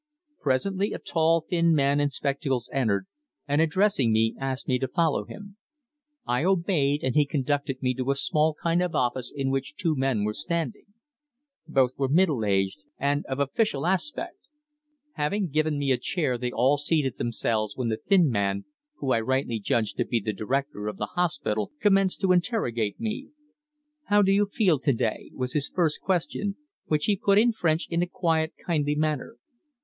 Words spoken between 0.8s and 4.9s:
a tall thin man in spectacles entered, and addressing me, asked me to